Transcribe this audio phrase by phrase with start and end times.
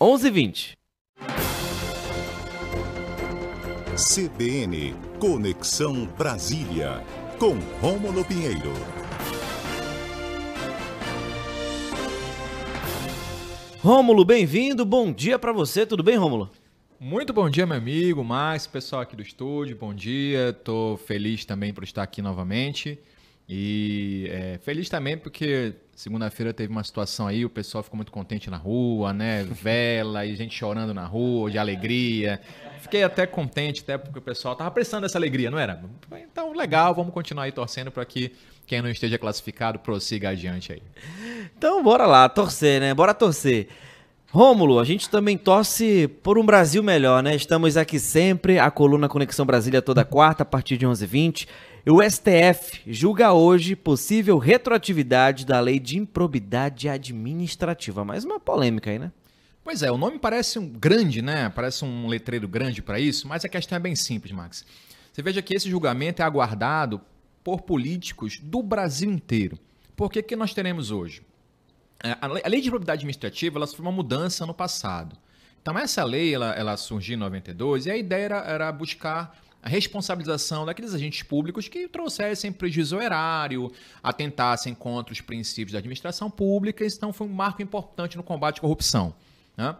[0.00, 0.72] 11h20.
[3.94, 7.04] CBN Conexão Brasília,
[7.38, 8.72] com Rômulo Pinheiro.
[13.80, 14.86] Rômulo, bem-vindo.
[14.86, 15.84] Bom dia para você.
[15.84, 16.50] Tudo bem, Rômulo?
[16.98, 20.54] Muito bom dia, meu amigo, Max, pessoal aqui do estúdio, bom dia.
[20.64, 22.98] Tô feliz também por estar aqui novamente.
[23.52, 28.48] E é, feliz também porque segunda-feira teve uma situação aí, o pessoal ficou muito contente
[28.48, 29.42] na rua, né?
[29.42, 32.40] Vela e gente chorando na rua, de alegria.
[32.80, 35.82] Fiquei até contente, até porque o pessoal tava precisando dessa alegria, não era?
[36.12, 38.32] Então, legal, vamos continuar aí torcendo para que
[38.68, 40.82] quem não esteja classificado prossiga adiante aí.
[41.58, 42.94] Então, bora lá, torcer, né?
[42.94, 43.66] Bora torcer.
[44.32, 47.34] Rômulo, a gente também torce por um Brasil melhor, né?
[47.34, 51.48] Estamos aqui sempre, a coluna Conexão Brasília toda quarta, a partir de 11h20.
[51.88, 58.04] O STF julga hoje possível retroatividade da lei de improbidade administrativa.
[58.04, 59.10] Mais uma polêmica aí, né?
[59.64, 61.48] Pois é, o nome parece um grande, né?
[61.48, 64.64] Parece um letreiro grande para isso, mas a questão é bem simples, Max.
[65.12, 67.00] Você veja que esse julgamento é aguardado
[67.42, 69.58] por políticos do Brasil inteiro.
[69.96, 71.20] Por que, que nós teremos hoje?
[72.02, 75.16] É, a lei de improbidade administrativa ela sofreu uma mudança no passado.
[75.60, 79.68] Então, essa lei ela, ela surgiu em 92 e a ideia era, era buscar a
[79.68, 83.70] responsabilização daqueles agentes públicos que trouxessem prejuízo erário,
[84.02, 88.60] atentassem contra os princípios da administração pública, então foi um marco importante no combate à
[88.62, 89.14] corrupção.
[89.54, 89.76] Né?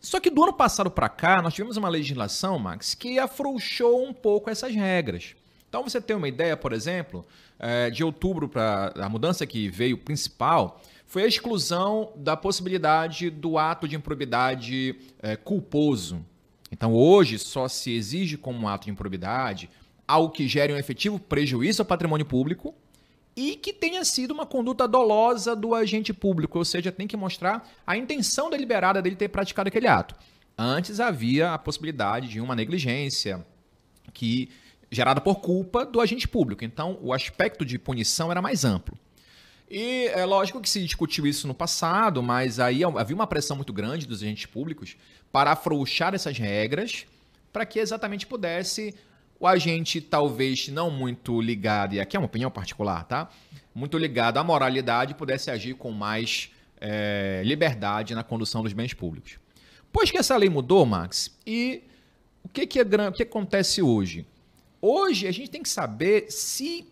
[0.00, 4.12] Só que do ano passado para cá, nós tivemos uma legislação, Max, que afrouxou um
[4.12, 5.36] pouco essas regras.
[5.68, 7.24] Então, você tem uma ideia, por exemplo,
[7.58, 13.58] é, de outubro para a mudança que veio principal foi a exclusão da possibilidade do
[13.58, 16.24] ato de improbidade é, culposo.
[16.70, 19.70] Então, hoje, só se exige como um ato de improbidade
[20.06, 22.74] algo que gere um efetivo prejuízo ao patrimônio público
[23.36, 27.68] e que tenha sido uma conduta dolosa do agente público, ou seja, tem que mostrar
[27.86, 30.14] a intenção deliberada dele ter praticado aquele ato.
[30.56, 33.44] Antes havia a possibilidade de uma negligência
[34.12, 34.50] que
[34.90, 36.64] gerada por culpa do agente público.
[36.64, 38.96] Então, o aspecto de punição era mais amplo.
[39.70, 43.72] E é lógico que se discutiu isso no passado, mas aí havia uma pressão muito
[43.72, 44.96] grande dos agentes públicos
[45.32, 47.06] para afrouxar essas regras
[47.54, 48.94] para que exatamente pudesse
[49.38, 53.30] o agente talvez não muito ligado, e aqui é uma opinião particular, tá?
[53.72, 59.38] Muito ligado à moralidade, pudesse agir com mais é, liberdade na condução dos bens públicos.
[59.92, 61.84] Pois que essa lei mudou, Max, e
[62.42, 64.26] o que, que, é, o que acontece hoje?
[64.80, 66.88] Hoje a gente tem que saber se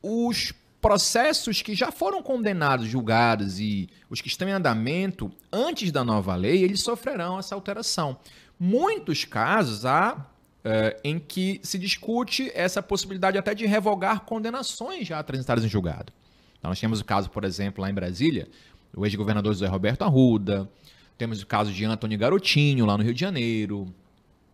[0.00, 0.52] os
[0.84, 6.34] processos que já foram condenados, julgados e os que estão em andamento antes da nova
[6.34, 8.18] lei, eles sofrerão essa alteração.
[8.60, 10.26] Muitos casos há
[10.62, 16.12] é, em que se discute essa possibilidade até de revogar condenações já transitadas em julgado.
[16.58, 18.46] Então, nós temos o caso, por exemplo, lá em Brasília,
[18.94, 20.68] o ex-governador José Roberto Arruda,
[21.16, 23.90] temos o caso de Antônio Garotinho, lá no Rio de Janeiro,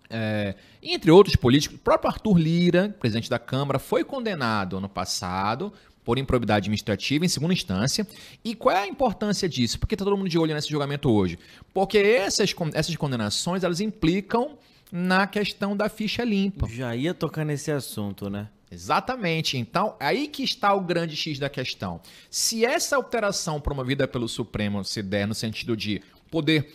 [0.08, 5.72] é, entre outros políticos, o próprio Arthur Lira, presidente da Câmara, foi condenado ano passado
[6.04, 8.06] por improbidade administrativa em segunda instância.
[8.44, 9.78] E qual é a importância disso?
[9.78, 11.38] Porque está todo mundo de olho nesse julgamento hoje.
[11.72, 14.58] Porque essas, essas condenações elas implicam
[14.90, 16.68] na questão da ficha limpa.
[16.68, 18.48] Já ia tocar nesse assunto, né?
[18.70, 19.58] Exatamente.
[19.58, 22.00] Então, aí que está o grande X da questão.
[22.30, 26.00] Se essa alteração promovida pelo Supremo se der no sentido de
[26.30, 26.72] poder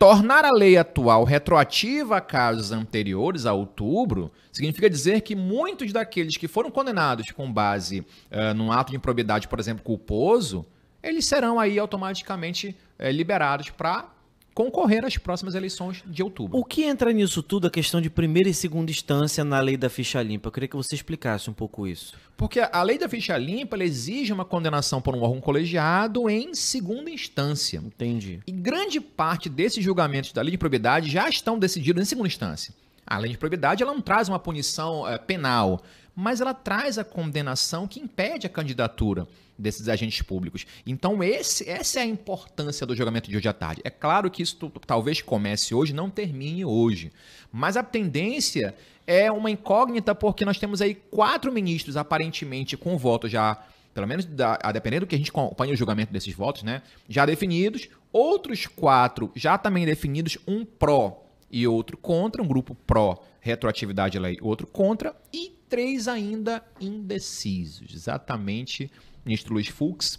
[0.00, 6.38] Tornar a lei atual retroativa a casos anteriores a outubro significa dizer que muitos daqueles
[6.38, 10.64] que foram condenados com base uh, num ato de improbidade, por exemplo, culposo,
[11.02, 14.08] eles serão aí automaticamente uh, liberados para
[14.54, 16.58] concorrer às próximas eleições de outubro.
[16.58, 19.88] O que entra nisso tudo a questão de primeira e segunda instância na lei da
[19.88, 20.48] ficha limpa?
[20.48, 22.14] Eu queria que você explicasse um pouco isso.
[22.36, 27.10] Porque a lei da ficha limpa exige uma condenação por um órgão colegiado em segunda
[27.10, 27.78] instância.
[27.78, 28.40] Entendi.
[28.46, 32.74] E grande parte desses julgamentos da lei de probidade já estão decididos em segunda instância.
[33.06, 35.82] A lei de probidade ela não traz uma punição é, penal,
[36.14, 39.26] mas ela traz a condenação que impede a candidatura
[39.60, 40.66] desses agentes públicos.
[40.86, 43.82] Então, esse, essa é a importância do julgamento de hoje à tarde.
[43.84, 47.12] É claro que isso talvez comece hoje, não termine hoje.
[47.52, 48.74] Mas a tendência
[49.06, 54.24] é uma incógnita, porque nós temos aí quatro ministros, aparentemente, com voto já, pelo menos
[54.24, 56.82] da, a depender do que a gente acompanha o julgamento desses votos, né?
[57.08, 57.88] Já definidos.
[58.12, 64.36] Outros quatro já também definidos, um pró e outro contra, um grupo pró retroatividade lei,
[64.40, 67.94] outro contra, e três ainda indecisos.
[67.94, 68.90] Exatamente
[69.24, 70.18] ministro Luiz Fux,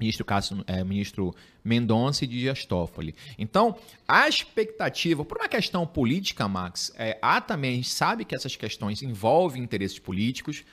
[0.00, 1.34] ministro Cássio, é, ministro
[1.64, 3.14] Mendonça e Dias Toffoli.
[3.38, 8.34] Então, a expectativa, por uma questão política, Max, é, há também, a gente sabe que
[8.34, 10.64] essas questões envolvem interesses políticos,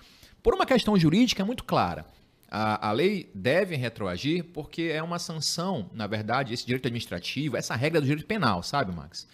[0.42, 2.06] por uma questão jurídica é muito clara.
[2.50, 7.76] a, a lei deve retroagir porque é uma sanção, na verdade, esse direito administrativo, essa
[7.76, 9.28] regra do direito penal, sabe, Max?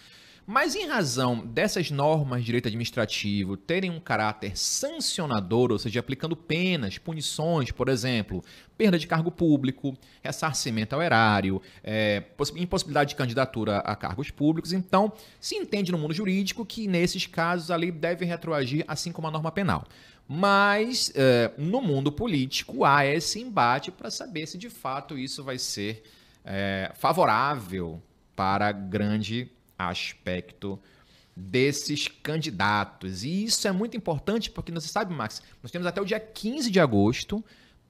[0.47, 6.35] Mas em razão dessas normas de direito administrativo terem um caráter sancionador, ou seja, aplicando
[6.35, 8.43] penas, punições, por exemplo,
[8.77, 12.21] perda de cargo público, ressarcimento ao erário, é,
[12.57, 17.71] impossibilidade de candidatura a cargos públicos, então se entende no mundo jurídico que nesses casos
[17.71, 19.83] a lei deve retroagir assim como a norma penal.
[20.27, 25.57] Mas é, no mundo político há esse embate para saber se de fato isso vai
[25.57, 26.03] ser
[26.43, 27.99] é, favorável
[28.35, 30.79] para grande aspecto
[31.35, 33.23] desses candidatos.
[33.23, 36.71] E isso é muito importante porque você sabe, Max, nós temos até o dia 15
[36.71, 37.43] de agosto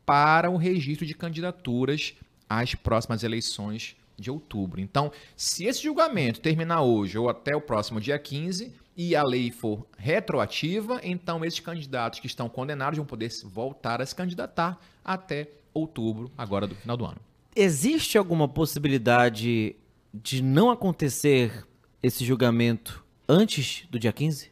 [0.05, 2.13] para o registro de candidaturas
[2.49, 4.79] às próximas eleições de outubro.
[4.79, 9.51] Então, se esse julgamento terminar hoje ou até o próximo dia 15 e a lei
[9.51, 15.49] for retroativa, então esses candidatos que estão condenados vão poder voltar a se candidatar até
[15.73, 17.17] outubro, agora do final do ano.
[17.55, 19.75] Existe alguma possibilidade
[20.13, 21.65] de não acontecer
[22.05, 24.51] esse julgamento antes do dia 15?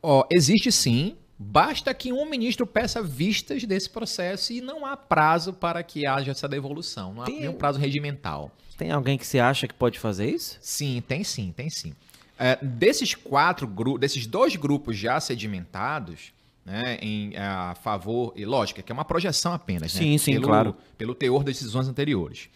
[0.00, 1.16] Oh, existe sim.
[1.36, 6.30] Basta que um ministro peça vistas desse processo e não há prazo para que haja
[6.30, 7.14] essa devolução.
[7.14, 8.52] Não há tem, nenhum prazo regimental.
[8.78, 10.56] Tem alguém que você acha que pode fazer isso?
[10.60, 11.92] Sim, tem sim, tem sim.
[12.38, 16.32] É, desses quatro grupos, desses dois grupos já sedimentados,
[16.64, 20.46] né, em a favor, e lógico, que é uma projeção apenas, sim, né, sim, pelo,
[20.46, 20.76] claro.
[20.96, 22.48] pelo teor das decisões anteriores.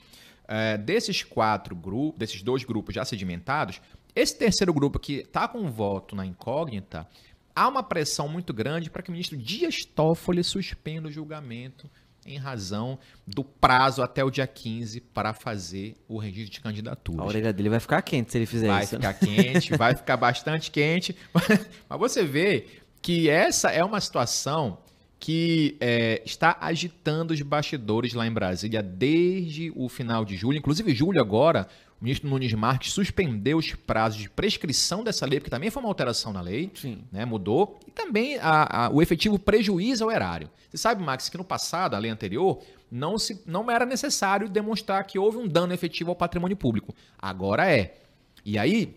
[0.46, 3.80] É, desses quatro grupos, desses dois grupos já sedimentados,
[4.18, 7.06] esse terceiro grupo que está com voto na incógnita,
[7.54, 11.88] há uma pressão muito grande para que o ministro Dias Toffoli suspenda o julgamento
[12.26, 17.22] em razão do prazo até o dia 15 para fazer o registro de candidatura.
[17.22, 18.98] A orelha dele vai ficar quente se ele fizer vai isso.
[18.98, 21.16] Vai ficar quente, vai ficar bastante quente.
[21.88, 22.66] Mas você vê
[23.00, 24.78] que essa é uma situação
[25.18, 30.58] que é, está agitando os bastidores lá em Brasília desde o final de julho.
[30.58, 31.68] Inclusive, julho agora,
[32.00, 35.88] o ministro Nunes Marques suspendeu os prazos de prescrição dessa lei, porque também foi uma
[35.88, 36.70] alteração na lei.
[37.10, 40.48] Né, mudou, e também a, a, o efetivo prejuízo ao erário.
[40.70, 45.02] Você sabe, Max, que no passado, a lei anterior, não, se, não era necessário demonstrar
[45.04, 46.94] que houve um dano efetivo ao patrimônio público.
[47.18, 47.96] Agora é.
[48.44, 48.94] E aí,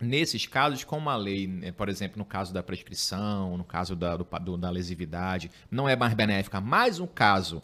[0.00, 4.16] nesses casos, como a lei, né, por exemplo, no caso da prescrição, no caso da,
[4.16, 7.62] do, da lesividade, não é mais benéfica, mas o caso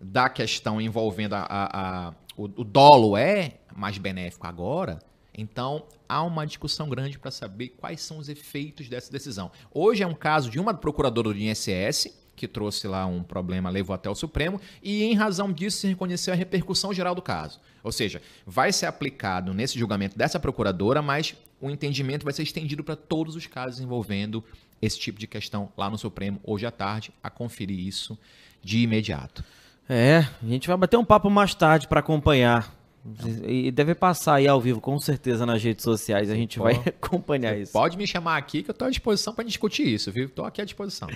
[0.00, 4.98] da questão envolvendo a, a, a o, o dolo é mais benéfico agora,
[5.36, 9.50] então há uma discussão grande para saber quais são os efeitos dessa decisão.
[9.72, 13.94] Hoje é um caso de uma procuradora do INSS, que trouxe lá um problema, levou
[13.94, 17.60] até o Supremo, e em razão disso se reconheceu a repercussão geral do caso.
[17.82, 22.82] Ou seja, vai ser aplicado nesse julgamento dessa procuradora, mas o entendimento vai ser estendido
[22.82, 24.42] para todos os casos envolvendo
[24.80, 28.18] esse tipo de questão lá no Supremo, hoje à tarde, a conferir isso
[28.62, 29.44] de imediato.
[29.88, 32.74] É, a gente vai bater um papo mais tarde para acompanhar.
[33.44, 36.30] E deve passar aí ao vivo, com certeza, nas redes sociais.
[36.30, 37.72] A gente vai acompanhar isso.
[37.72, 40.26] Pode me chamar aqui que eu estou à disposição para discutir isso, viu?
[40.26, 41.08] Estou aqui à disposição.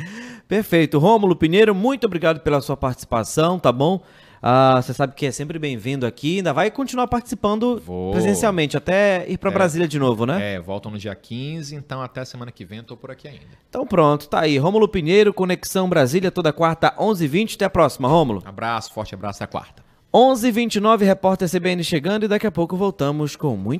[0.48, 0.98] Perfeito.
[0.98, 4.02] Rômulo Pinheiro, muito obrigado pela sua participação, tá bom?
[4.42, 6.38] Ah, você sabe que é sempre bem-vindo aqui.
[6.38, 8.12] Ainda vai continuar participando Vou.
[8.12, 10.54] presencialmente, até ir para é, Brasília de novo, né?
[10.54, 13.44] É, voltam no dia 15, então até semana que vem tô por aqui ainda.
[13.68, 14.58] Então pronto, tá aí.
[14.58, 17.54] Rômulo Pinheiro, Conexão Brasília, toda quarta, 11h20.
[17.54, 18.42] Até a próxima, Rômulo.
[18.44, 19.85] Abraço, forte abraço, até a quarta.
[20.14, 23.74] 11h29, repórter CBN chegando e daqui a pouco voltamos com muito